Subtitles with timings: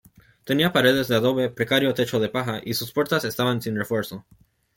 [0.45, 4.25] Tenía paredes de adobe, precario techo de paja, y sus puertas estaban sin refuerzo.